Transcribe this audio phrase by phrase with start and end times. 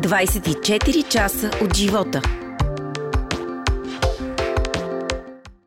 [0.00, 2.22] 24 часа от живота.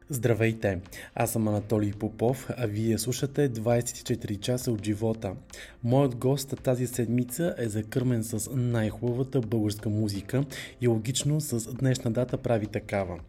[0.10, 0.80] Здравейте!
[1.16, 5.34] Аз съм Анатолий Попов, а вие слушате 24 часа от живота.
[5.84, 10.44] Моят гост тази седмица е закърмен с най-хубавата българска музика
[10.82, 13.20] и логично с днешна дата прави такава.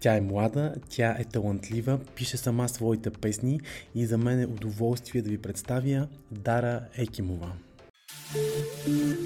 [0.00, 3.60] Тя е млада, тя е талантлива, пише сама своите песни
[3.94, 7.52] и за мен е удоволствие да ви представя Дара Екимова.
[8.34, 9.24] Música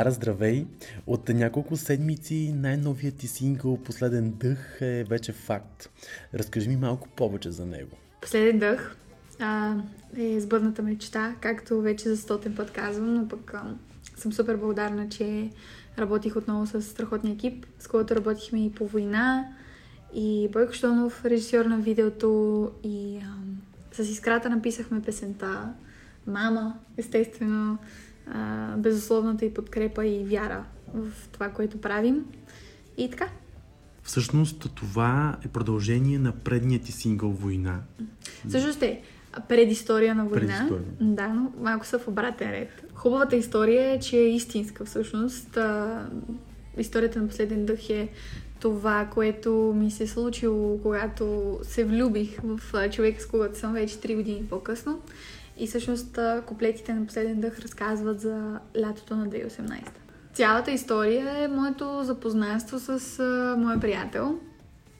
[0.00, 0.66] Дара, здравей!
[1.06, 5.90] От няколко седмици най-новият ти сингъл Последен дъх е вече факт.
[6.34, 7.96] Разкажи ми малко повече за него.
[8.20, 8.96] Последен дъх
[9.38, 9.76] а,
[10.16, 13.74] е сбъдната мечта, както вече за стотен път казвам, но пък а,
[14.16, 15.50] съм супер благодарна, че
[15.98, 19.48] работих отново с страхотния екип, с който работихме и по война,
[20.14, 23.34] и Бойко Штонов, режисьор на видеото, и а,
[24.02, 25.74] с Искрата написахме песента
[26.26, 27.78] Мама, естествено,
[28.30, 30.64] а, безусловната и подкрепа и вяра
[30.94, 32.24] в това, което правим.
[32.96, 33.28] И така,
[34.02, 37.80] Всъщност това е продължение на предния ти сингъл Война.
[38.48, 39.02] Всъщност е
[39.48, 40.46] предистория на война.
[40.46, 40.92] Предистория.
[41.00, 42.84] Да, но малко са в обратен ред.
[42.94, 45.56] Хубавата история е, че е истинска всъщност.
[45.56, 46.06] А,
[46.78, 48.08] историята на последен дъх е
[48.60, 53.94] това, което ми се е случило, когато се влюбих в човека, с когото съм вече
[53.94, 55.00] 3 години по-късно.
[55.60, 59.82] И всъщност куплетите на последен дъх разказват за лятото на 2018.
[60.32, 64.38] Цялата история е моето запознанство с а, моя приятел,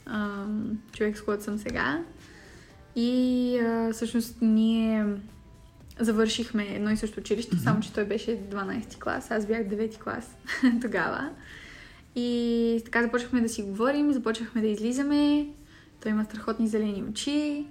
[0.06, 0.44] а,
[0.92, 2.04] човек с който съм сега.
[2.96, 5.06] И а, всъщност ние
[6.00, 7.64] завършихме едно и също училище, mm-hmm.
[7.64, 10.36] само че той беше 12 клас, аз бях 9 клас
[10.82, 11.30] тогава.
[12.16, 15.48] И така започнахме да си говорим, започнахме да излизаме.
[16.02, 17.66] Той има страхотни зелени очи.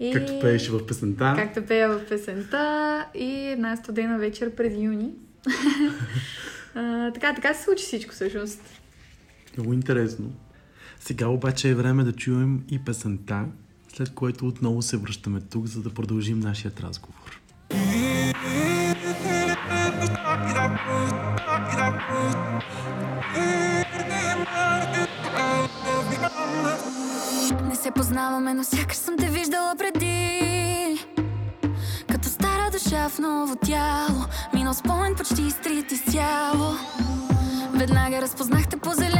[0.00, 0.12] И...
[0.12, 1.34] Както пееше в песента.
[1.36, 5.10] Както пея в песента и една студена вечер през юни.
[6.74, 8.60] а, така, така се случи всичко всъщност.
[9.56, 10.32] Много интересно.
[11.00, 13.44] Сега обаче е време да чуем и песента,
[13.94, 17.40] след което отново се връщаме тук, за да продължим нашият разговор.
[23.36, 23.67] Не
[27.88, 31.06] се познаваме, но сякаш съм те виждала преди.
[32.12, 36.74] Като стара душа в ново тяло Минал спомен почти изтрит изцяло.
[37.72, 39.17] Веднага разпознахте по зелените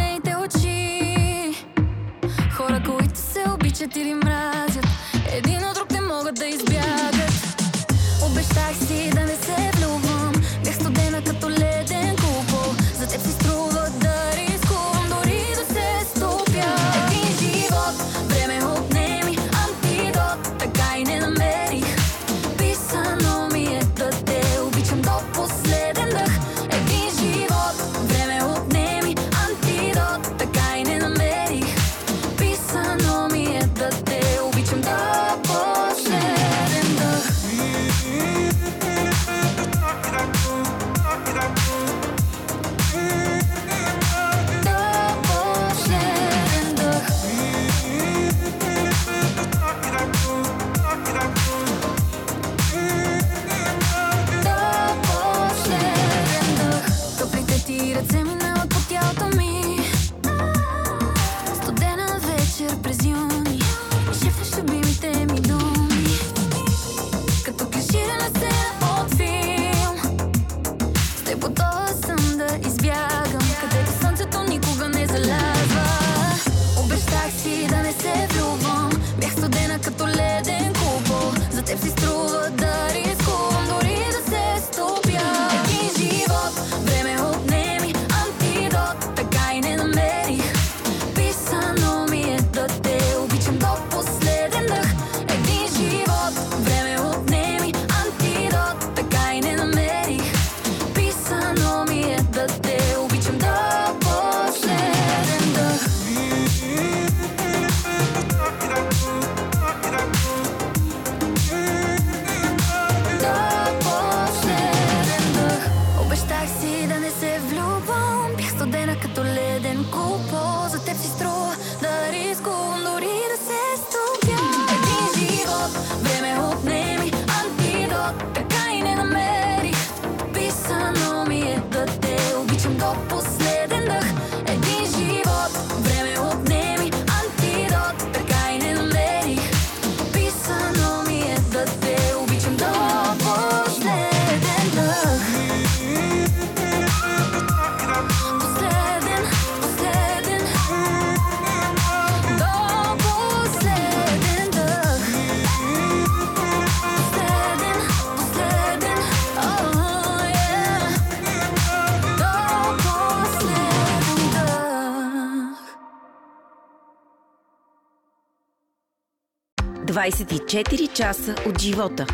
[170.10, 172.06] 24 часа от живота.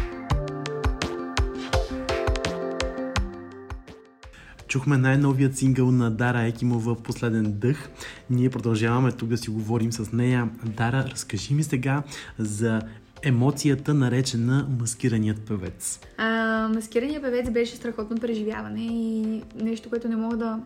[4.69, 7.89] Чухме най-новият сингъл на Дара Екимова «Последен дъх».
[8.31, 10.49] Ние продължаваме тук да си говорим с нея.
[10.65, 12.03] Дара, разкажи ми сега
[12.39, 12.81] за
[13.23, 16.01] емоцията, наречена маскираният певец.
[16.17, 20.61] А, маскираният певец беше страхотно преживяване и нещо, което не мога да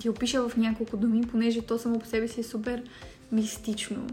[0.00, 2.82] ти опиша в няколко думи, понеже то само по себе си е супер
[3.32, 4.06] мистично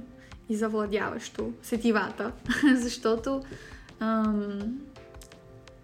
[0.50, 2.32] и завладяващо сетивата,
[2.76, 3.42] защото
[4.00, 4.78] ам,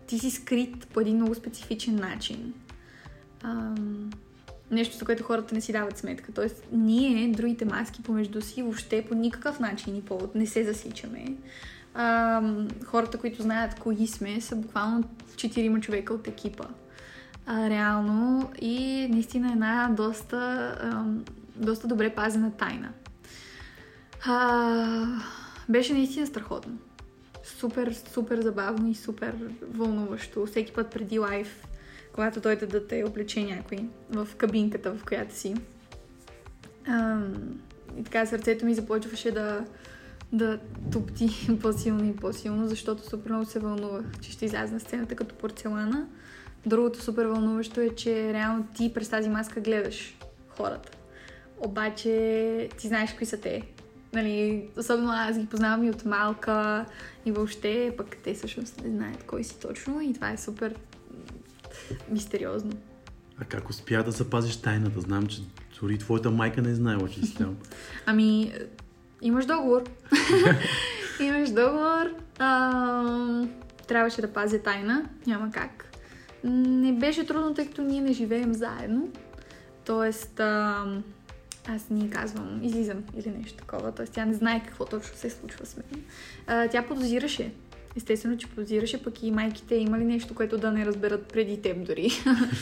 [0.07, 2.53] ти си скрит по един много специфичен начин.
[3.43, 4.09] Ам,
[4.71, 6.31] нещо, за което хората не си дават сметка.
[6.31, 11.25] Тоест, ние, другите маски помежду си, въобще по никакъв начин и повод не се засичаме.
[11.93, 15.03] Ам, хората, които знаят кои сме, са буквално
[15.35, 16.65] четирима човека от екипа.
[17.45, 21.25] А, реално и наистина една доста, ам,
[21.55, 22.89] доста добре пазена тайна.
[24.25, 25.05] А,
[25.69, 26.77] беше наистина страхотно.
[27.43, 30.45] Супер, супер забавно и супер вълнуващо.
[30.45, 31.67] Всеки път преди лайв,
[32.13, 33.77] когато дойде да те облече някой
[34.09, 35.55] в кабинката, в която си.
[36.87, 37.33] Ам,
[37.97, 39.65] и така сърцето ми започваше да,
[40.31, 40.59] да
[40.91, 41.29] тупти
[41.61, 46.07] по-силно и по-силно, защото супер много се вълнувах, че ще изляза на сцената като порцелана.
[46.65, 50.17] Другото супер вълнуващо е, че реално ти през тази маска гледаш
[50.49, 50.91] хората.
[51.57, 53.63] Обаче ти знаеш кои са те.
[54.13, 56.85] Нали, особено аз ги познавам и от малка
[57.25, 60.75] и въобще, пък те всъщност не знаят кой си точно и това е супер
[62.09, 62.71] мистериозно.
[63.41, 65.01] А как успя да запазиш тайната?
[65.01, 65.41] Знам, че
[65.81, 67.57] дори твоята майка не е знаела, че си там.
[68.05, 68.53] Ами,
[69.21, 69.83] имаш договор.
[71.19, 72.15] имаш договор.
[72.39, 73.45] А,
[73.87, 75.09] трябваше да пазя тайна.
[75.27, 75.97] Няма как.
[76.43, 79.09] Не беше трудно, тъй като ние не живеем заедно.
[79.85, 80.85] Тоест, а,
[81.67, 83.91] аз ни казвам, излизам или нещо такова.
[83.91, 86.03] Тоест, тя не знае какво точно се случва с мен.
[86.47, 87.51] А, тя подозираше.
[87.95, 92.09] Естествено, че подозираше, пък и майките имали нещо, което да не разберат преди теб дори.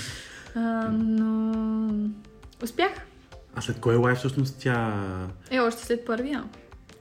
[0.55, 2.09] а, но
[2.63, 2.91] успях.
[3.55, 5.27] А след кой лайв всъщност тя...
[5.51, 6.43] Е, още след първия.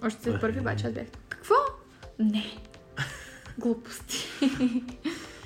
[0.03, 1.07] Още след първи обаче аз бях.
[1.29, 1.55] Какво?
[2.19, 2.45] Не.
[3.59, 4.29] Глупости.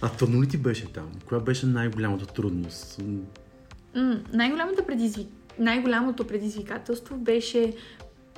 [0.02, 1.10] А трудно ли ти беше там?
[1.26, 3.00] Коя беше най-голямата трудност?
[3.94, 5.28] М, най-голямото, предизвик...
[5.58, 7.74] най-голямото предизвикателство беше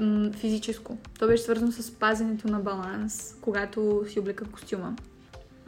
[0.00, 0.98] м- физическо.
[1.18, 4.96] То беше свързано с пазенето на баланс, когато си облека костюма.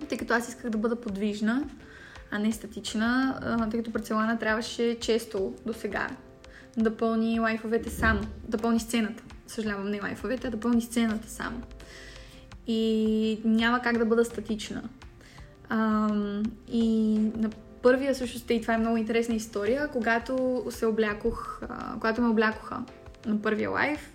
[0.09, 1.65] Тъй като аз исках да бъда подвижна,
[2.31, 3.39] а не статична,
[3.71, 6.09] тъй като Парцелана трябваше често до сега
[6.77, 9.23] да пълни лайфовете само, да пълни сцената.
[9.47, 11.63] Съжалявам, не лайфовете, а да пълни сцената само.
[12.67, 14.83] И няма как да бъда статична.
[15.69, 17.51] Ам, и на
[17.85, 21.61] първия всъщност, и това е много интересна история, когато се облякох,
[21.95, 22.83] когато ме облякоха
[23.27, 24.13] на първия лайф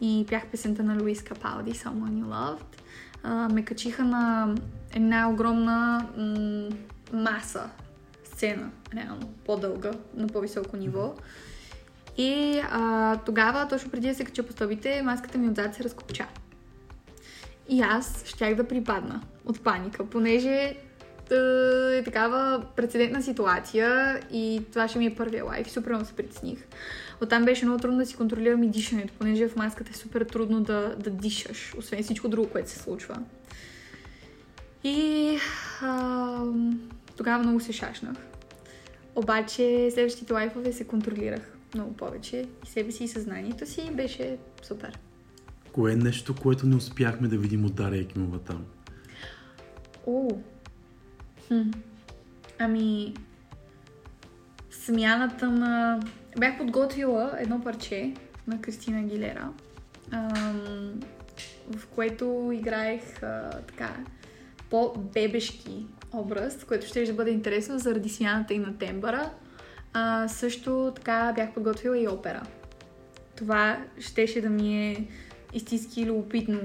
[0.00, 4.54] и пях песента на Луис Капалди, Someone You Loved, ме качиха на
[4.94, 6.68] една огромна м-
[7.20, 7.70] маса,
[8.24, 11.14] сцена, реално, по-дълга, на по-високо ниво.
[12.16, 16.26] И а, тогава, точно преди да се кача по стълбите, маската ми отзад се разкопча.
[17.68, 20.76] И аз щях да припадна от паника, понеже
[21.30, 26.58] е, такава прецедентна ситуация и това ще ми е първия лайф супер много се притесних.
[27.22, 30.60] Оттам беше много трудно да си контролирам и дишането, понеже в маската е супер трудно
[30.60, 33.16] да, да дишаш, освен всичко друго, което се случва.
[34.84, 35.36] И
[35.82, 36.44] а,
[37.16, 38.16] тогава много се шашнах.
[39.14, 44.98] Обаче следващите лайфове се контролирах много повече и себе си и съзнанието си беше супер.
[45.72, 48.64] Кое е нещо, което не успяхме да видим от Дария Екимова там?
[50.06, 50.28] О,
[52.58, 53.14] ами,
[54.70, 56.00] смяната на...
[56.38, 58.14] Бях подготвила едно парче
[58.46, 59.48] на Кристина Гилера,
[60.10, 61.00] ам,
[61.70, 63.96] в което играех а, така
[64.70, 69.30] по-бебешки образ, което ще да бъде интересно заради смяната и на тембъра.
[69.92, 72.42] А, също така бях подготвила и опера.
[73.36, 75.06] Това щеше да ми е
[75.54, 76.60] истински любопитно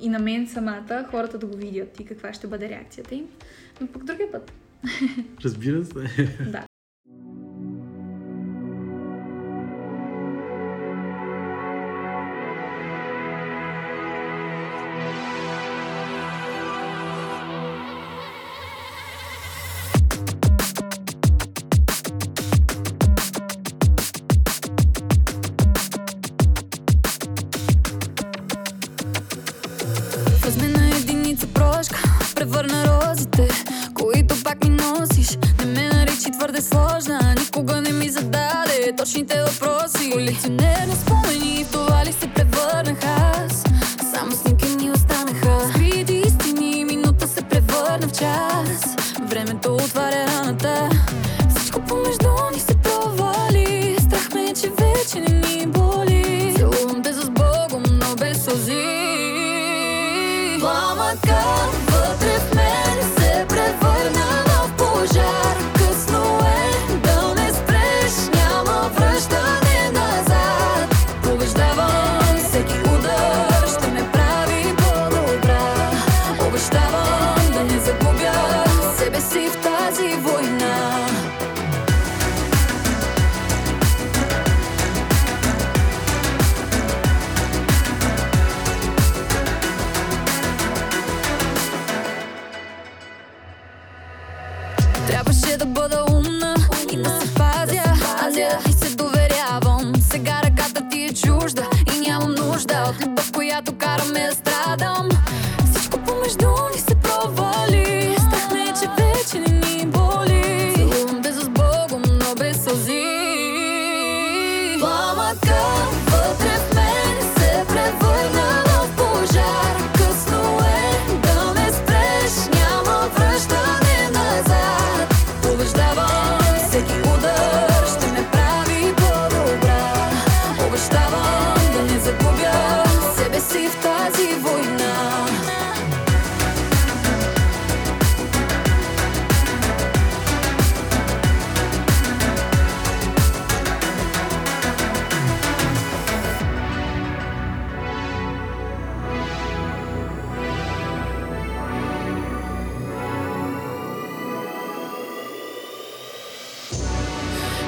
[0.00, 3.28] и на мен самата, хората да го видят и каква ще бъде реакцията им.
[3.80, 4.52] Но пък другия път.
[5.44, 6.24] Разбира се.
[6.46, 6.66] Да.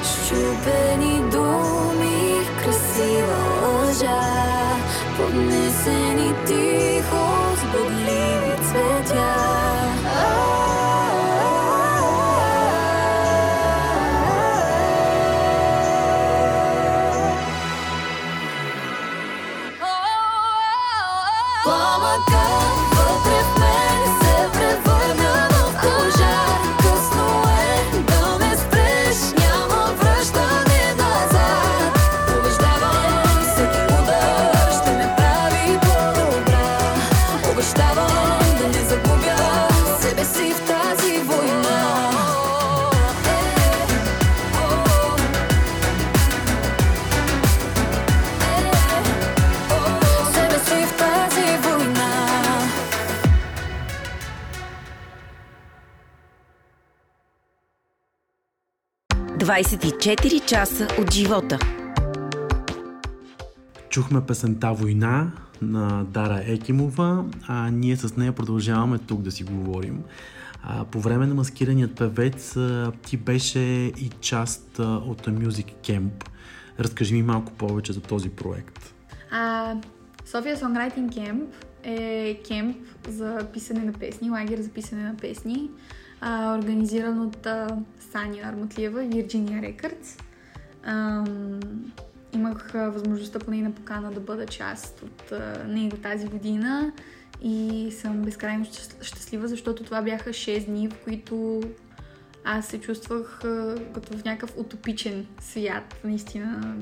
[0.06, 4.20] Щупени думи, красива лъжа
[5.16, 7.25] Поднесени тихо
[59.57, 61.59] 24 часа от живота.
[63.89, 70.03] Чухме песента Война на Дара Екимова, а ние с нея продължаваме тук да си говорим.
[70.63, 76.29] А, по време на маскираният певец а, ти беше и част а, от Music Camp.
[76.79, 78.93] Разкажи ми малко повече за този проект.
[79.31, 79.73] А,
[80.25, 81.45] София Songwriting Camp
[81.83, 82.77] е кемп
[83.09, 85.69] за писане на песни, лагер за писане на песни.
[86.21, 87.67] А, организиран от а,
[88.11, 90.21] Саня Арматлиева и Virginia Records.
[90.83, 91.59] Ам,
[92.33, 96.91] имах а, възможността по нейна покана да бъда част от а, него тази година
[97.41, 101.61] и съм безкрайно щаст- щастлива, защото това бяха 6 дни, в които
[102.43, 105.95] аз се чувствах а, като в някакъв утопичен свят.
[106.03, 106.75] Наистина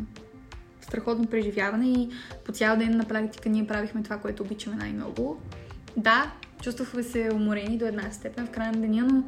[0.82, 2.10] страхотно преживяване и
[2.46, 5.42] по цял ден на практика ние правихме това, което обичаме най-много.
[5.98, 6.32] Да,
[6.62, 9.24] чувствахме се уморени до една степен в края на деня, но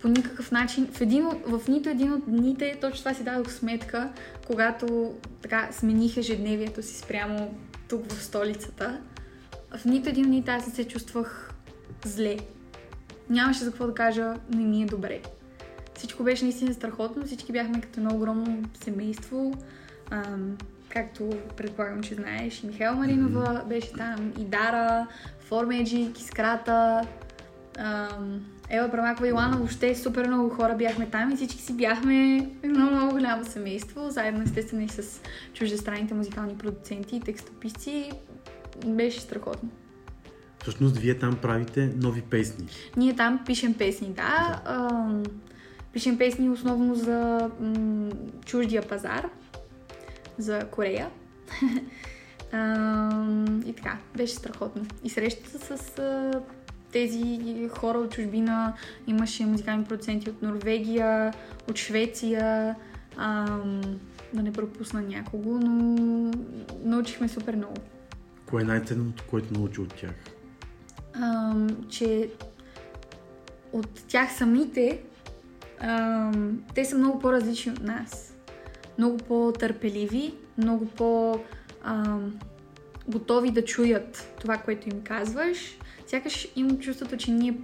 [0.00, 4.12] по никакъв начин, в, един, в нито един от дните, точно това си дадох сметка,
[4.46, 7.54] когато така смених ежедневието си спрямо
[7.88, 9.00] тук в столицата.
[9.76, 11.52] В нито един от дните аз не се чувствах
[12.04, 12.36] зле.
[13.30, 15.20] Нямаше за какво да кажа, не ми е добре.
[15.94, 19.52] Всичко беше наистина страхотно, всички бяхме като едно огромно семейство.
[20.10, 20.56] Ам,
[20.88, 25.06] както предполагам, че знаеш, и Михаил Маринова беше там, и Дара,
[25.52, 27.06] Формеджик, Искрата,
[27.78, 28.40] ам,
[28.70, 32.90] Ева Брамакова и Лана, въобще супер много хора бяхме там и всички си бяхме едно
[32.90, 35.20] много голямо семейство, заедно естествено и с
[35.54, 38.12] чуждестранните музикални продуценти и текстописци.
[38.86, 39.68] Беше страхотно.
[40.62, 42.66] Всъщност, вие там правите нови песни.
[42.96, 44.62] Ние там пишем песни, да.
[44.66, 45.22] Ам,
[45.92, 48.10] пишем песни основно за м-
[48.44, 49.28] чуждия пазар,
[50.38, 51.10] за Корея.
[52.52, 54.86] Ам, и така, беше страхотно.
[55.04, 56.40] И срещата с а,
[56.92, 58.72] тези хора от чужбина,
[59.06, 61.34] имаше музикални продуценти от Норвегия,
[61.70, 62.76] от Швеция,
[63.16, 63.80] ам,
[64.34, 66.30] да не пропусна някого, но
[66.84, 67.76] научихме супер много.
[68.46, 70.14] Кое е най-ценното, което научи от тях?
[71.14, 72.30] ам, че
[73.72, 75.02] от тях самите
[75.80, 78.34] ам, те са много по-различни от нас.
[78.98, 81.38] Много по-търпеливи, много по-
[81.84, 82.40] ам,
[83.08, 85.78] готови да чуят това, което им казваш.
[86.06, 87.56] Сякаш имам чувството, че ние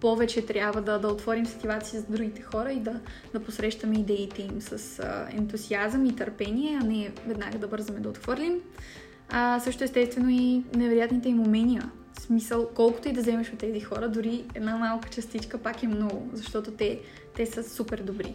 [0.00, 3.00] повече трябва да, да отворим сетивата си за другите хора и да,
[3.32, 8.08] да посрещаме идеите им с а, ентусиазъм и търпение, а не веднага да бързаме да
[8.08, 8.60] отхвърлим.
[9.28, 11.90] А, също естествено и невероятните им умения.
[12.12, 15.88] В смисъл, колкото и да вземеш от тези хора, дори една малка частичка пак е
[15.88, 17.00] много, защото те,
[17.34, 18.34] те са супер добри.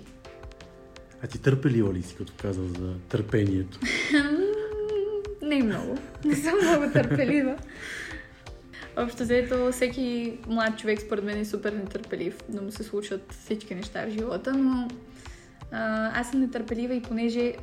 [1.23, 3.79] А ти търпелива ли си, като каза за търпението?
[5.51, 5.97] Не много.
[6.25, 7.55] Не съм много търпелива.
[8.97, 13.75] Общо взето, всеки млад човек според мен е супер нетърпелив, да му се случват всички
[13.75, 14.87] неща в живота, но
[15.71, 17.53] а, аз съм нетърпелива и понеже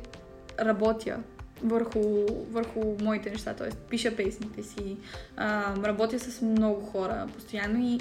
[0.59, 1.17] работя
[1.63, 3.69] върху, върху моите неща, т.е.
[3.89, 4.97] пиша песните си,
[5.37, 7.99] а, работя с много хора постоянно и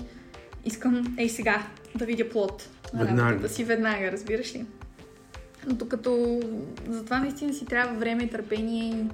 [0.64, 3.30] искам, ей сега, да видя плод на Веднага.
[3.30, 4.66] работата си веднага, разбираш ли?
[5.66, 6.40] Но докато
[6.88, 9.04] затова наистина си трябва време, търпение и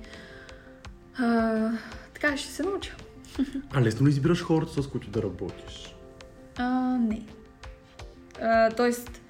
[1.19, 1.71] а,
[2.15, 2.97] така ще се науча.
[3.73, 5.97] А лесно ли избираш хората, с които да работиш?
[6.57, 7.23] А, не.
[8.41, 9.21] А, тоест,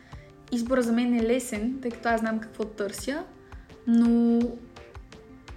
[0.53, 3.25] избора за мен е лесен, тъй като аз знам какво търся,
[3.87, 4.40] но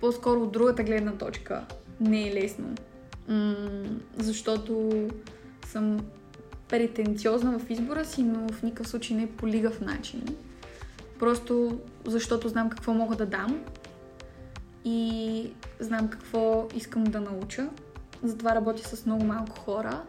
[0.01, 1.65] по-скоро от другата гледна точка
[1.99, 2.75] не е лесно.
[3.27, 3.55] М-
[4.17, 4.91] защото
[5.65, 5.99] съм
[6.69, 10.23] претенциозна в избора си, но в никакъв случай не по лигав начин.
[11.19, 13.59] Просто защото знам какво мога да дам
[14.88, 17.69] и знам какво искам да науча.
[18.23, 20.02] Затова работя с много малко хора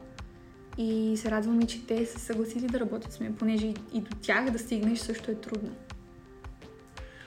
[0.79, 4.11] и се радвам и, че те са съгласили да работят с мен, понеже и, до
[4.23, 5.71] тях да стигнеш също е трудно.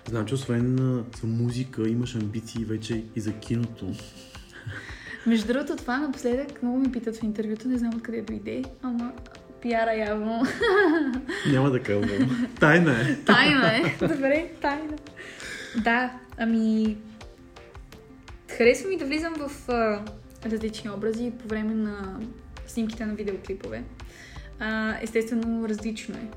[0.09, 0.77] Знам, че освен
[1.21, 3.85] за музика имаш амбиции вече и за киното.
[5.25, 9.11] Между другото, това напоследък много ми питат в интервюта, не знам откъде дойде, ама
[9.61, 10.43] пиара явно.
[11.51, 12.49] Няма да казвам.
[12.59, 13.15] Тайна е.
[13.15, 14.07] Тайна е.
[14.07, 14.97] Добре, тайна.
[15.83, 16.97] Да, ами...
[18.61, 20.05] Харесва ми да влизам в а,
[20.45, 22.19] различни образи по време на
[22.67, 23.83] снимките на видеоклипове.
[24.59, 26.27] А, естествено, различно е.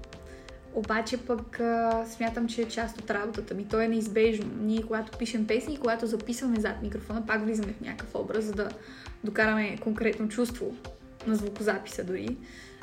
[0.75, 3.69] Обаче пък а, смятам, че е част от работата ми.
[3.69, 4.51] То е неизбежно.
[4.61, 8.69] Ние, когато пишем песни, когато записваме зад микрофона, пак влизаме в някакъв образ, за да
[9.25, 10.77] докараме конкретно чувство
[11.27, 12.37] на звукозаписа дори.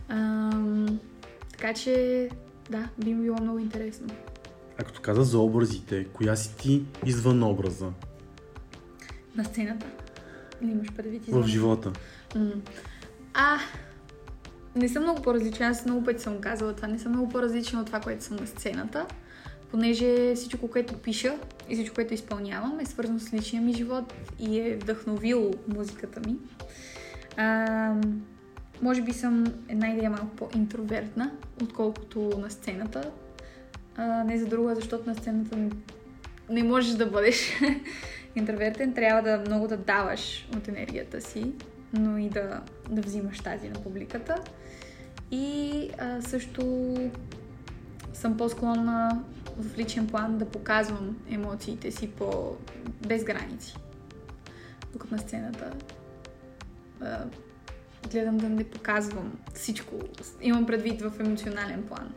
[0.09, 0.99] Ам,
[1.51, 2.29] така че,
[2.69, 4.07] да, би ми било много интересно.
[4.77, 7.87] А като каза за образите, коя си ти извън образа
[9.35, 9.85] На сцената.
[10.61, 11.91] Или имаш предвид в живота?
[12.35, 12.51] М.
[13.33, 13.57] А,
[14.75, 15.67] не съм много по-различна.
[15.67, 16.87] Аз много пъти съм казала това.
[16.87, 19.05] Не съм много по-различна от това, което съм на сцената.
[19.71, 21.37] Понеже всичко, което пиша
[21.69, 26.35] и всичко, което изпълнявам е свързано с личния ми живот и е вдъхновило музиката ми.
[27.37, 27.95] А,
[28.81, 31.31] може би съм една идея малко по-интровертна,
[31.63, 33.11] отколкото на сцената.
[33.95, 35.57] А, не за друга, защото на сцената
[36.49, 37.51] не можеш да бъдеш
[38.35, 38.93] интровертен.
[38.93, 41.51] Трябва да много да даваш от енергията си,
[41.93, 44.35] но и да, да взимаш тази на публиката.
[45.31, 46.95] И а, също
[48.13, 49.23] съм по-склонна
[49.57, 52.57] в личен план да показвам емоциите си по...
[53.07, 53.75] без граници.
[54.93, 55.73] Докато на сцената
[57.01, 57.23] а,
[58.11, 59.95] гледам да не показвам всичко.
[60.41, 62.13] Имам предвид в емоционален план.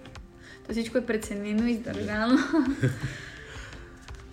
[0.66, 2.38] То всичко е преценено, издържано.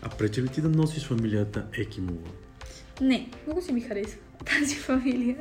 [0.01, 2.29] А пречи ли ти да носиш фамилията Екимова?
[3.01, 5.37] Не, много си ми харесва тази фамилия.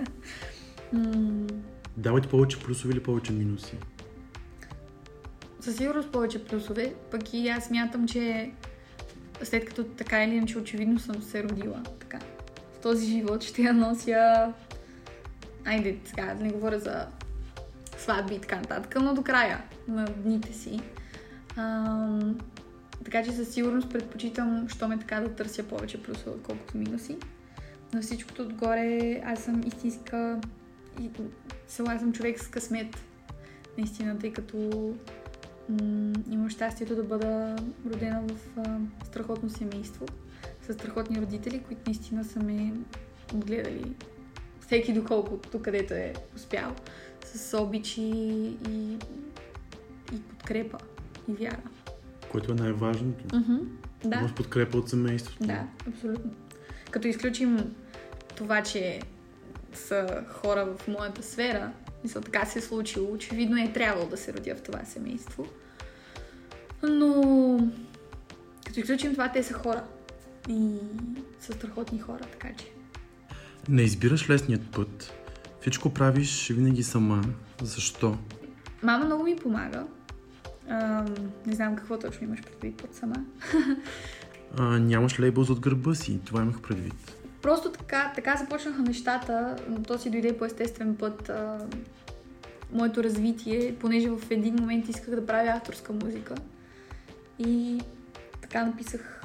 [0.92, 1.46] М-
[1.96, 3.74] Дава ти повече плюсове или повече минуси?
[5.60, 8.50] със сигурност повече плюсове, пък и аз смятам, че
[9.42, 12.18] след като така или иначе очевидно съм се родила така.
[12.74, 14.52] В този живот ще я нося...
[15.64, 17.06] Айде, сега не говоря за
[17.98, 20.80] сватби и така нататък, но до края на дните си.
[21.56, 22.38] Ам,
[23.04, 27.16] така че със сигурност предпочитам, що ме така да търся повече плюсове, отколкото минуси.
[27.94, 30.40] На всичкото отгоре аз съм истинска...
[31.68, 33.04] Села съм човек с късмет.
[33.78, 34.56] Наистина, тъй като
[35.68, 37.56] м- имам щастието да бъда
[37.90, 40.06] родена в а, страхотно семейство,
[40.66, 42.72] с страхотни родители, които наистина са ме
[43.34, 43.94] отгледали
[44.70, 46.74] всеки доколкото където е успял,
[47.24, 48.98] с обичи и,
[50.12, 50.78] и подкрепа
[51.28, 51.62] и вяра.
[52.30, 53.36] Което е най-важното.
[53.36, 53.56] Мгм,
[54.04, 54.16] Да.
[54.16, 55.46] Имаш подкрепа от семейството.
[55.46, 56.30] Да, абсолютно.
[56.90, 57.74] Като изключим
[58.36, 59.00] това, че
[59.74, 61.72] са хора в моята сфера,
[62.04, 65.46] мисля, така се е случило, очевидно е трябвало да се родя в това семейство.
[66.82, 67.70] Но
[68.66, 69.84] като изключим това, те са хора.
[70.48, 70.70] И
[71.40, 72.66] са страхотни хора, така че.
[73.68, 75.12] Не избираш лесният път.
[75.60, 77.22] Всичко правиш винаги сама.
[77.62, 78.18] Защо?
[78.82, 79.86] Мама много ми помага.
[80.70, 81.06] Ам,
[81.46, 83.16] не знам какво точно имаш предвид под сама.
[84.58, 86.20] А, нямаш лейбъл зад гърба си.
[86.24, 87.16] Това имах предвид.
[87.42, 91.28] Просто така, така започнаха нещата, но то си дойде по естествен път.
[91.28, 91.58] А,
[92.72, 96.34] моето развитие, понеже в един момент исках да правя авторска музика.
[97.38, 97.80] И
[98.40, 99.22] така написах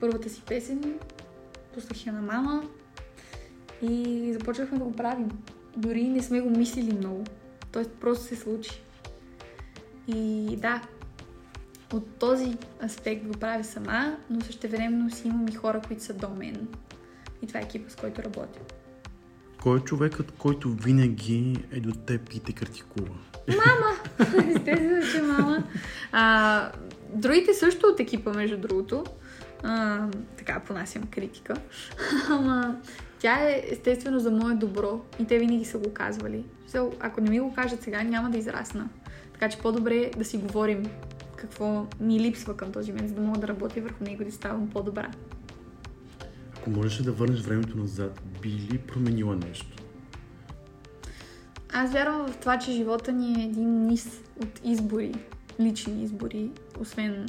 [0.00, 0.94] първата си песен,
[1.74, 2.62] пуснах я на мама
[3.82, 5.28] и започнахме да го правим.
[5.76, 7.24] Дори не сме го мислили много.
[7.72, 8.82] Тоест просто се случи.
[10.08, 10.82] И да,
[11.92, 16.28] от този аспект го правя сама, но същевременно си имам и хора, които са до
[16.28, 16.68] мен.
[17.42, 18.60] И това е екипа, с който работя.
[19.62, 23.14] Кой е човекът, който винаги е до теб и те критикува?
[24.56, 25.64] Естествено, че мама.
[26.12, 26.72] А,
[27.14, 29.04] другите също от екипа, между другото.
[29.62, 31.54] А, така, понасям критика.
[32.30, 32.76] Ама
[33.18, 36.44] тя е естествено за мое добро и те винаги са го казвали.
[37.00, 38.88] Ако не ми го кажат сега, няма да израсна.
[39.42, 40.86] Така че по-добре е да си говорим
[41.36, 44.32] какво ми липсва към този момент, за да мога да работя върху него и да
[44.32, 45.10] ставам по-добра.
[46.56, 49.76] Ако можеш да върнеш времето назад, би ли променила нещо?
[51.72, 55.14] Аз вярвам в това, че живота ни е един низ от избори,
[55.60, 56.50] лични избори,
[56.80, 57.26] освен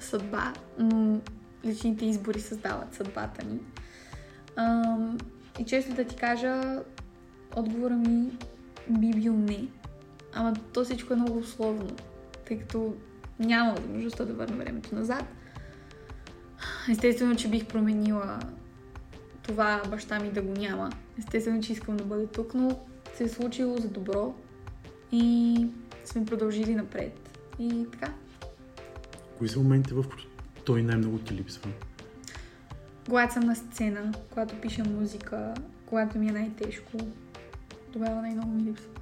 [0.00, 1.20] съдба, но
[1.64, 3.58] личните избори създават съдбата ни.
[4.56, 5.18] Ам,
[5.58, 6.82] и често да ти кажа,
[7.56, 8.30] отговора ми
[8.88, 9.68] би бил не.
[10.34, 11.86] Ама то всичко е много условно,
[12.46, 12.94] тъй като
[13.38, 15.24] няма възможността да върна времето назад.
[16.90, 18.38] Естествено, че бих променила
[19.42, 20.90] това баща ми да го няма.
[21.18, 22.78] Естествено, че искам да бъде тук, но
[23.14, 24.34] се е случило за добро
[25.12, 25.66] и
[26.04, 27.38] сме продължили напред.
[27.58, 28.12] И така.
[29.38, 30.26] Кои са моментите, в които
[30.64, 31.70] той най-много ти липсва?
[33.06, 35.54] Когато съм на сцена, когато пиша музика,
[35.86, 36.92] когато ми е най-тежко,
[37.92, 39.01] тогава най-много ми липсва.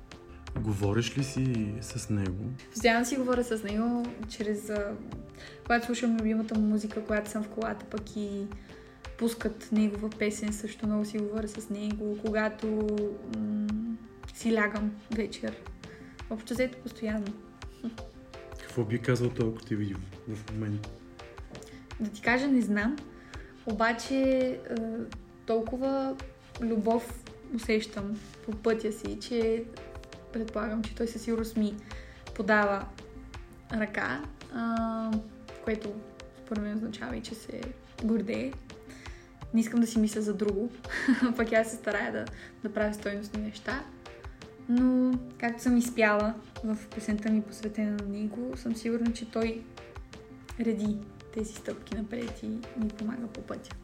[0.59, 2.45] Говориш ли си с него?
[2.71, 4.73] Постоянно си говоря с него, чрез...
[5.63, 8.47] Когато слушам любимата му музика, когато съм в колата, пък и
[9.19, 12.19] пускат негова песен, също много си говоря с него.
[12.25, 12.67] Когато
[13.37, 13.97] м-
[14.35, 15.57] си лягам вечер.
[16.31, 17.35] Общо взето постоянно.
[18.61, 20.89] Какво би казал той, ако те види в, в момента?
[22.01, 22.97] Да ти кажа, не знам.
[23.67, 24.59] Обаче е,
[25.47, 26.17] толкова
[26.61, 29.65] любов усещам по пътя си, че
[30.33, 31.75] предполагам, че той със сигурност ми
[32.35, 32.87] подава
[33.73, 34.23] ръка,
[34.55, 35.11] а,
[35.65, 35.95] което
[36.45, 37.61] според мен означава и, че се
[38.05, 38.53] гордее.
[39.55, 40.71] Не искам да си мисля за друго,
[41.37, 42.25] пък аз се старая да,
[42.63, 43.85] да правя стойностни неща.
[44.69, 49.65] Но, както съм изпяла в песента ми посветена на него, съм сигурна, че той
[50.61, 50.99] реди
[51.35, 53.77] тези стъпки напред и ми помага по пътя.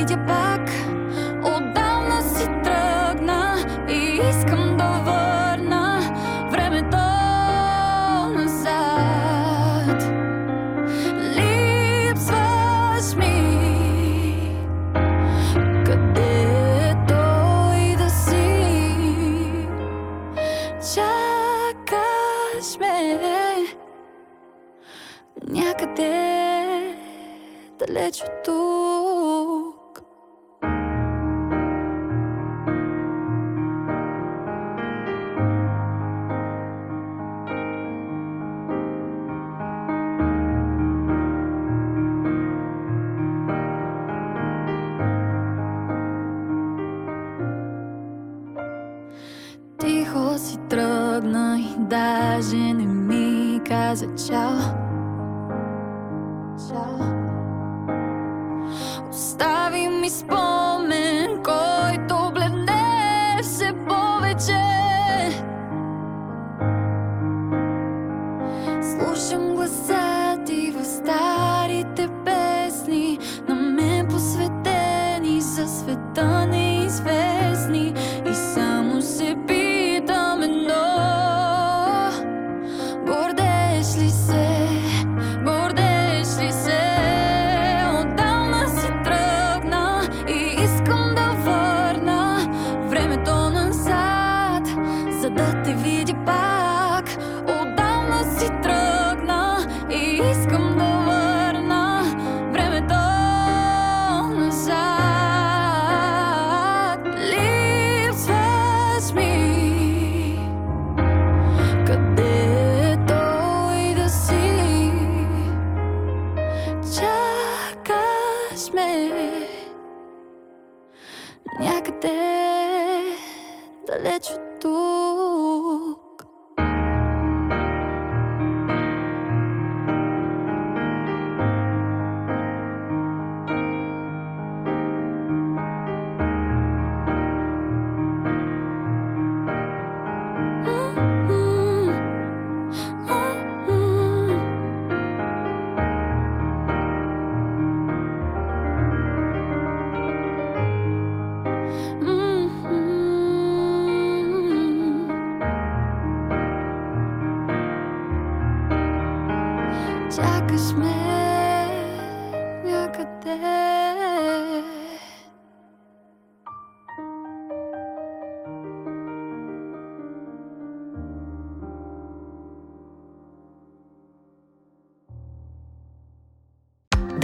[0.00, 1.81] Да те видя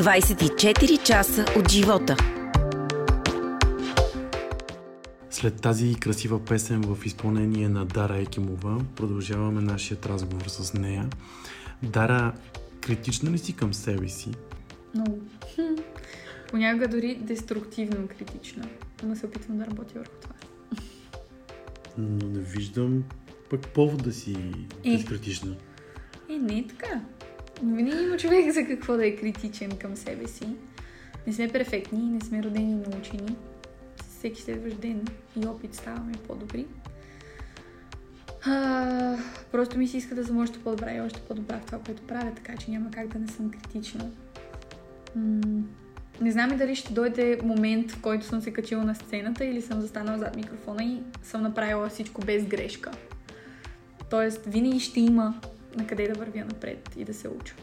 [0.09, 2.16] 24 часа от живота.
[5.31, 11.09] След тази красива песен в изпълнение на Дара Екимова, продължаваме нашия разговор с нея.
[11.83, 12.33] Дара,
[12.81, 14.31] критична ли си към себе си?
[14.94, 15.18] Много.
[15.55, 15.75] Хм.
[16.51, 18.68] Понякога дори деструктивно критична.
[19.03, 20.35] Но се опитвам да работя върху това.
[21.99, 23.05] Но не виждам
[23.51, 24.37] пък повод да си
[24.85, 24.97] Е.
[24.97, 25.57] безкритична.
[26.29, 27.01] И не е така.
[27.62, 30.47] Винаги има човек за какво да е критичен към себе си.
[31.27, 33.37] Не сме перфектни, не сме родени и научени.
[34.18, 35.05] Всеки следващ ден
[35.37, 36.66] и опит ставаме по-добри.
[38.47, 39.16] А,
[39.53, 42.33] просто ми се иска да съм още по-добра и още по-добра в това, което правя,
[42.37, 44.11] така че няма как да не съм критична.
[45.16, 45.62] М-
[46.21, 49.62] не знам и дали ще дойде момент, в който съм се качила на сцената или
[49.62, 52.90] съм застанала зад микрофона и съм направила всичко без грешка.
[54.11, 55.35] Тоест, винаги ще има
[55.78, 57.54] на къде да вървя напред и да се уча.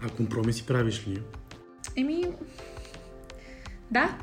[0.00, 1.22] А компромиси правиш ли?
[1.96, 2.24] Еми,
[3.90, 4.18] да,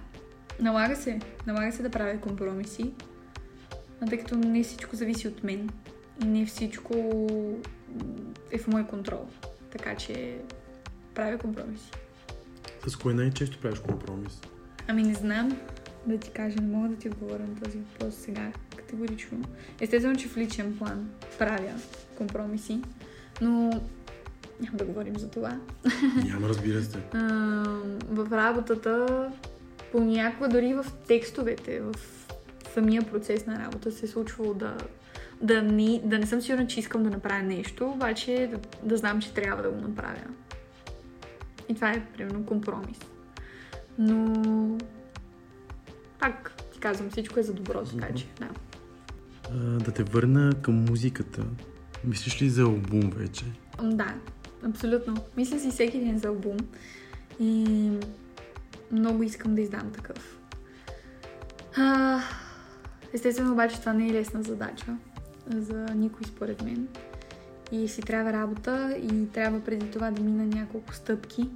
[0.59, 1.19] налага се.
[1.47, 2.93] Налага се да правя компромиси,
[4.09, 5.69] тъй като не всичко зависи от мен
[6.23, 6.93] и не всичко
[8.51, 9.27] е в мой контрол.
[9.71, 10.37] Така че
[11.15, 11.91] правя компромиси.
[12.87, 14.41] С кое най-често правиш компромис?
[14.87, 15.57] Ами не знам
[16.07, 18.51] да ти кажа, не мога да ти отговоря на този въпрос сега,
[18.93, 19.37] категорично.
[19.81, 21.73] Естествено, че в личен план правя
[22.17, 22.81] компромиси,
[23.41, 23.51] но
[24.59, 25.59] няма да говорим за това.
[26.25, 26.97] Няма, разбира се.
[28.09, 29.07] В работата,
[29.91, 31.95] понякога дори в текстовете, в
[32.73, 34.77] самия процес на работа се е случвало да,
[35.41, 39.21] да, не, да не съм сигурна, че искам да направя нещо, обаче да, да знам,
[39.21, 40.23] че трябва да го направя.
[41.69, 42.99] И това е, примерно, компромис.
[43.97, 44.77] Но,
[46.19, 48.49] пак ти казвам, всичко е за добро, така че, да.
[49.55, 51.45] Да те върна към музиката.
[52.03, 53.45] Мислиш ли за албум вече?
[53.83, 54.15] Да,
[54.63, 55.15] абсолютно.
[55.37, 56.57] Мисля си всеки ден за албум
[57.39, 57.91] и
[58.91, 60.39] много искам да издам такъв.
[61.77, 62.19] А,
[63.13, 64.97] естествено, обаче това не е лесна задача
[65.47, 66.87] за никой според мен.
[67.71, 71.49] И си трябва работа и трябва преди това да мина няколко стъпки,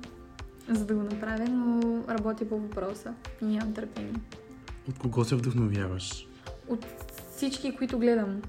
[0.69, 4.13] за да го направя, но работя по въпроса и нямам търпение.
[4.89, 6.27] От кого се вдъхновяваш?
[6.67, 6.86] От
[7.38, 8.41] всички, които гледам,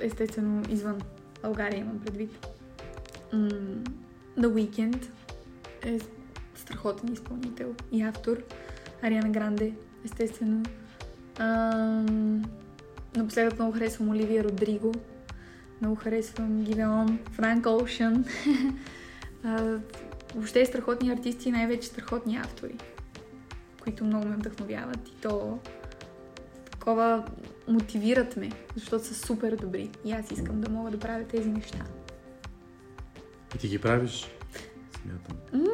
[0.00, 0.98] естествено извън
[1.42, 2.46] България имам предвид.
[4.38, 5.06] The Weeknd
[5.82, 5.98] е
[6.54, 8.42] страхотен изпълнител и автор.
[9.02, 9.72] Ариана Гранде,
[10.04, 10.62] естествено.
[13.16, 14.94] Напоследък много харесвам Оливия Родриго.
[15.80, 18.24] Много харесвам Гивеон, Франк Оушън.
[19.44, 19.78] А,
[20.34, 22.74] Въобще страхотни артисти и най-вече страхотни автори,
[23.82, 25.58] които много ме вдъхновяват и то
[26.70, 27.24] такова
[27.68, 31.78] мотивират ме, защото са супер добри и аз искам да мога да правя тези неща.
[33.54, 34.30] И ти ги правиш?
[35.02, 35.66] Смятам.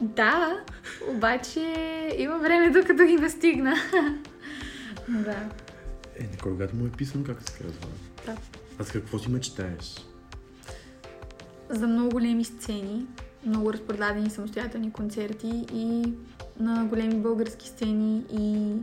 [0.00, 0.64] Да,
[1.08, 1.60] обаче
[2.18, 3.74] има време докато ги настигна.
[5.08, 5.48] да.
[6.16, 7.88] Е, никой когато му е писано, как се казва.
[8.26, 8.36] Да.
[8.78, 10.06] А с какво си мечтаеш?
[11.68, 13.06] За много големи сцени,
[13.46, 16.12] много разпродадени самостоятелни концерти и
[16.60, 18.74] на големи български сцени и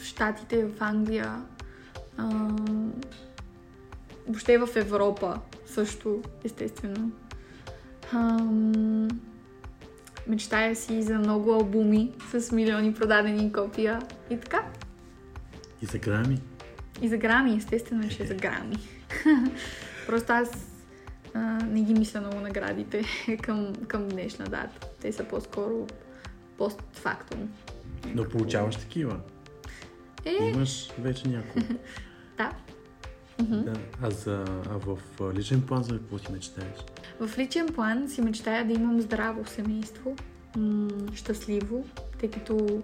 [0.00, 1.42] в Штатите, в Англия,
[4.26, 7.10] въобще в Европа също, естествено.
[10.26, 14.64] Мечтая си за много албуми с милиони продадени копия и така.
[15.82, 16.40] И за грами?
[17.02, 18.76] И за грами, естествено, че за грами.
[20.06, 20.50] Просто аз
[21.34, 23.04] а, не ги мисля много наградите
[23.42, 24.88] към, към днешна дата.
[25.00, 25.86] Те са по-скоро
[26.58, 27.48] постфактум.
[28.14, 29.20] Но получаваш такива.
[30.24, 31.62] Е, Имаш вече някой.
[32.38, 32.52] да.
[33.40, 33.72] да.
[34.02, 36.84] А, за, а в а, личен план за какво си мечтаеш?
[37.20, 40.16] В личен план си мечтая да имам здраво семейство,
[40.56, 41.84] м- щастливо,
[42.20, 42.82] тъй като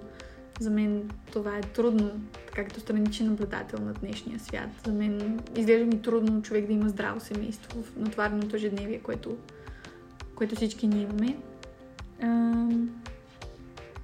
[0.60, 4.68] за мен това е трудно, така като страничен наблюдател на днешния свят.
[4.86, 9.36] За мен изглежда ми трудно човек да има здраво семейство в натвареното ежедневие, което,
[10.34, 11.36] което всички ние имаме.
[12.22, 12.90] Ам,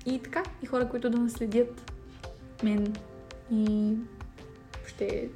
[0.06, 1.92] и така, и хора, които да наследят
[2.62, 2.94] мен
[3.52, 3.94] и
[4.76, 5.28] въобще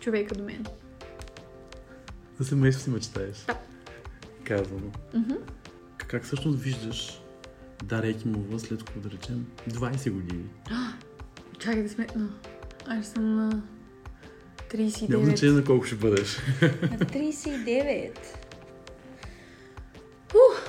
[0.00, 0.66] човека до мен.
[2.38, 3.36] За семейство си мечтаеш?
[3.46, 3.58] Да.
[4.44, 4.90] Казано.
[5.14, 5.38] К-
[6.06, 7.20] Как всъщност виждаш
[7.84, 10.44] Даря Екимова след, какво да речем, 20 години?
[11.58, 12.28] Чакай да сметна.
[12.86, 13.62] Аз съм на
[14.70, 15.08] 39.
[15.08, 16.38] Няма значение на колко ще бъдеш.
[16.62, 18.12] На 39.
[20.34, 20.60] Ух,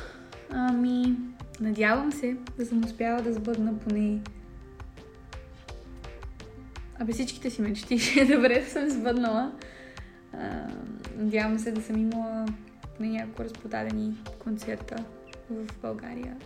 [0.49, 1.15] ами,
[1.61, 4.19] надявам се да съм успяла да сбъдна поне...
[6.99, 9.51] Абе всичките си мечти, ще добре да съм сбъднала.
[10.33, 10.67] А,
[11.17, 12.45] надявам се да съм имала
[12.97, 15.05] поне няколко разпродадени концерта
[15.49, 16.37] в България.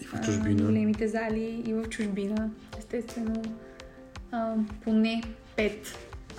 [0.00, 0.62] И в а, чужбина.
[0.62, 2.50] големите зали и в чужбина.
[2.78, 3.42] Естествено,
[4.30, 5.22] а, поне
[5.56, 5.72] 5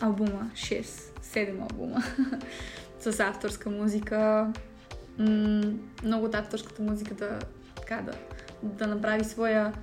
[0.02, 0.82] албума, 6,
[1.22, 2.04] 7 албума
[3.00, 4.48] с авторска музика.
[5.18, 7.40] М- много от авторската музика да,
[7.88, 8.14] така, да,
[8.64, 9.74] да направи своя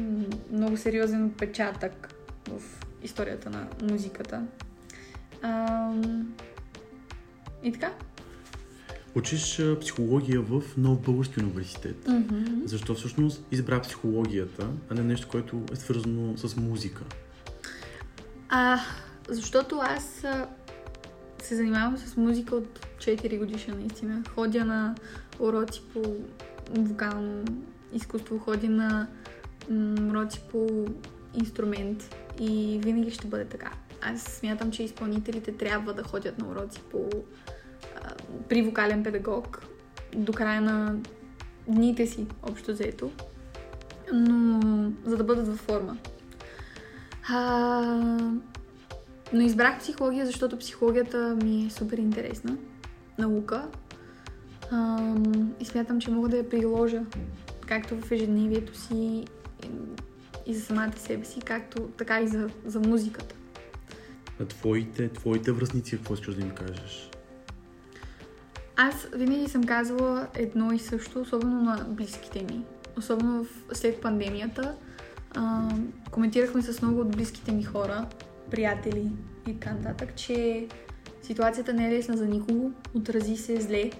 [0.00, 2.14] м- много сериозен отпечатък
[2.48, 2.62] в
[3.02, 4.42] историята на музиката.
[5.42, 6.34] Ам,
[7.62, 7.92] и така.
[9.14, 12.08] Учиш а, психология в Нов Български университет.
[12.08, 12.44] Мгм.
[12.64, 17.02] Защо всъщност избра психологията, а не нещо, което е свързано с музика?
[18.48, 18.80] А,
[19.28, 20.46] защото аз а,
[21.42, 24.22] се занимавам с музика от 4 годишна наистина.
[24.34, 24.94] Ходя на
[25.38, 26.16] уроци по
[26.70, 27.44] вокално
[27.92, 29.06] изкуство, ходя на
[30.10, 30.86] уроци по
[31.34, 33.72] инструмент и винаги ще бъде така.
[34.02, 37.08] Аз смятам, че изпълнителите трябва да ходят на уроци по,
[38.02, 38.14] а,
[38.48, 39.62] при вокален педагог
[40.16, 40.96] до края на
[41.68, 43.10] дните си, общо взето,
[44.12, 45.96] но за да бъдат във форма.
[47.28, 48.40] А,
[49.32, 52.56] но избрах психология, защото психологията ми е супер интересна.
[53.18, 53.68] Наука.
[54.70, 57.02] Ам, и смятам, че мога да я приложа
[57.66, 59.26] както в ежедневието си и,
[60.46, 63.34] и за самата себе си, както така и за, за музиката.
[64.40, 67.10] На твоите, твоите връзници, какво искаш да им кажеш?
[68.76, 72.64] Аз винаги съм казвала едно и също, особено на близките ми.
[72.96, 74.74] Особено в, след пандемията.
[75.34, 75.70] А,
[76.10, 78.06] коментирахме с много от близките ми хора,
[78.50, 79.10] приятели
[79.46, 80.66] и така нататък, че
[81.22, 83.90] ситуацията не е лесна за никого, отрази се зле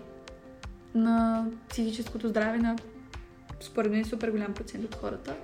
[0.97, 2.76] на психическото здраве на
[3.61, 5.36] според мен супер голям процент от хората.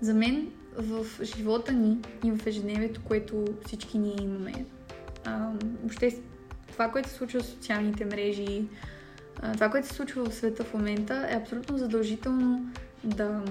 [0.00, 4.64] За мен в живота ни и в ежедневието, което всички ние имаме,
[5.24, 5.50] а,
[5.82, 6.18] въобще
[6.72, 8.64] това, което се случва в социалните мрежи,
[9.42, 12.72] а, това, което се случва в света в момента, е абсолютно задължително
[13.04, 13.44] да,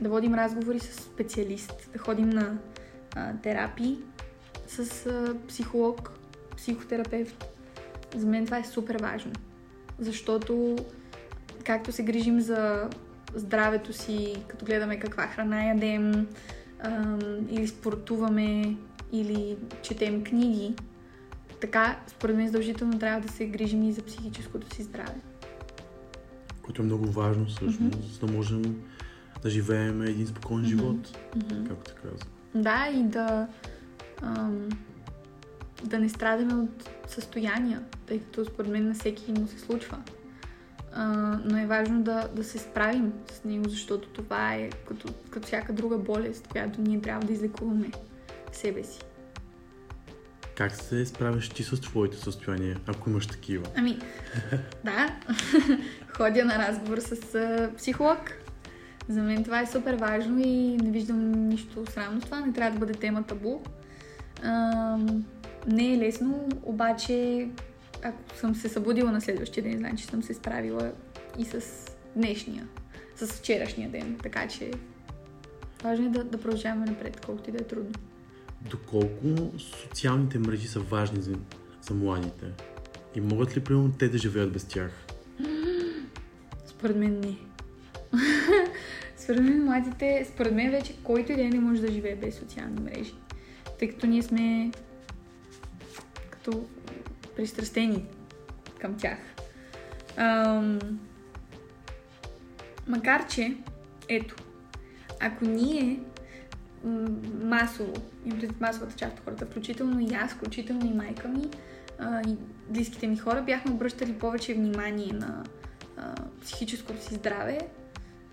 [0.00, 2.58] да водим разговори с специалист, да ходим на
[3.16, 3.98] а, терапии
[4.66, 6.12] с а, психолог,
[6.56, 7.44] психотерапевт.
[8.16, 9.32] За мен това е супер важно,
[9.98, 10.76] защото
[11.64, 12.90] както се грижим за
[13.34, 16.26] здравето си, като гледаме каква храна ядем,
[17.48, 18.76] или спортуваме,
[19.12, 20.74] или четем книги,
[21.60, 25.14] така, според мен, задължително трябва да се грижим и за психическото си здраве.
[26.62, 28.20] Което е много важно, всъщност, mm-hmm.
[28.20, 28.82] за да можем
[29.42, 30.68] да живеем един спокоен mm-hmm.
[30.68, 31.68] живот, mm-hmm.
[31.68, 32.26] както се казва.
[32.54, 33.48] Да, и да,
[34.22, 34.68] ам,
[35.84, 39.98] да не страдаме от състояния, тъй като според мен на всеки му се случва.
[40.92, 41.06] А,
[41.44, 45.72] но е важно да, да се справим с него, защото това е като, като всяка
[45.72, 47.90] друга болест, която ние трябва да излекуваме
[48.52, 49.00] себе си.
[50.56, 53.66] Как се справяш ти с твоите състояния, ако имаш такива?
[53.76, 53.98] Ами,
[54.84, 55.16] да.
[56.16, 58.18] Ходя на разговор с а, психолог.
[59.08, 62.40] За мен това е супер важно и не виждам нищо срамно с това.
[62.40, 63.60] Не трябва да бъде тема табу.
[64.42, 64.98] А,
[65.68, 67.48] не е лесно, обаче
[68.02, 70.92] ако съм се събудила на следващия ден, значи съм се справила
[71.38, 71.60] и с
[72.16, 72.68] днешния,
[73.16, 74.18] с вчерашния ден.
[74.22, 74.70] Така че
[75.82, 77.94] важно е да, да продължаваме напред, колкото и да е трудно
[78.60, 81.32] доколко социалните мрежи са важни за,
[81.82, 82.46] за младите?
[83.14, 84.90] И могат ли, примерно, те да живеят без тях?
[86.66, 87.36] Според мен не.
[89.16, 92.80] според мен младите, според мен вече който и ден не може да живее без социални
[92.80, 93.14] мрежи.
[93.78, 94.70] Тъй като ние сме
[96.38, 96.66] като
[97.36, 98.04] пристрастени
[98.80, 99.18] към тях.
[100.16, 100.78] Ам...
[102.86, 103.56] Макар, че,
[104.08, 104.36] ето,
[105.20, 106.00] ако ние
[107.42, 107.92] масово,
[108.26, 111.50] и пред масовата част от хората, включително и аз, включително и майка ми,
[111.98, 112.36] а, и
[112.68, 115.44] близките ми хора, бяхме обръщали повече внимание на
[115.96, 117.60] а, психическото си здраве,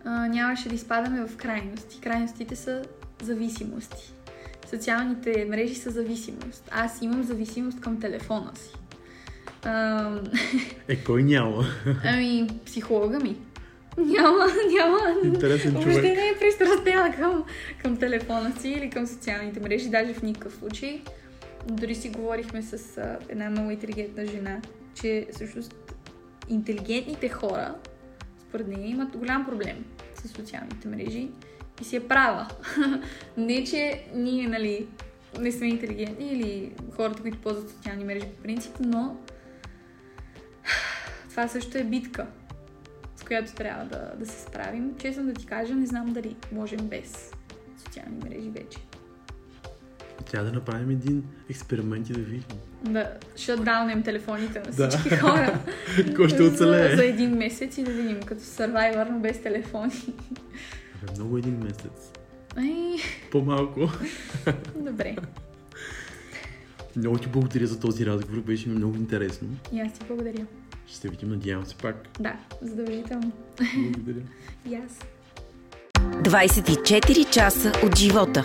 [0.06, 2.02] а, нямаше да изпадаме в крайности.
[2.02, 2.84] Крайностите са
[3.22, 4.14] зависимости.
[4.70, 6.70] Социалните мрежи са зависимост.
[6.72, 8.74] Аз имам зависимост към телефона си.
[9.64, 10.20] А,
[10.88, 11.66] е, кой няма?
[12.04, 13.38] Ами, психолога ми.
[13.98, 14.46] Няма,
[14.78, 15.00] няма.
[15.24, 15.88] Интересен човек.
[15.88, 17.44] Въобще не е пристрастена към,
[17.82, 21.02] към телефона си или към социалните мрежи, даже в никакъв случай.
[21.68, 24.62] Дори си говорихме с а, една много интелигентна жена,
[25.02, 25.76] че всъщност
[26.50, 27.76] интелигентните хора,
[28.50, 29.86] според нея, имат голям проблем
[30.16, 31.30] с социалните мрежи
[31.82, 32.48] и си е права.
[33.38, 34.88] не, че ние, нали,
[35.40, 39.18] не сме интелигентни или хората, които ползват социални мрежи по принцип, но
[41.30, 42.28] това също е битка
[43.26, 44.94] която трябва да, да се справим.
[45.02, 47.32] Честно да ти кажа, не знам дали можем без
[47.86, 48.78] социални мрежи вече.
[50.32, 52.44] Трябва да направим един експеримент и да видим.
[52.84, 55.18] Да шатдаунем телефоните на всички да.
[55.18, 55.60] хора.
[56.16, 56.90] Кой ще оцелее?
[56.90, 59.92] За, за един месец и да видим, като Survivor, но без телефони.
[61.06, 62.12] Абе, много един месец.
[62.58, 62.96] Ай...
[63.32, 63.80] По-малко.
[64.76, 65.16] Добре.
[66.96, 69.48] Много ти благодаря за този разговор, беше ми много интересно.
[69.72, 70.46] И аз ти благодаря.
[70.88, 72.08] Ще се видим, надявам се пак.
[72.20, 73.32] Да, задължително.
[73.78, 74.24] Благодаря.
[74.70, 75.00] И аз.
[75.96, 78.44] 24 часа от живота.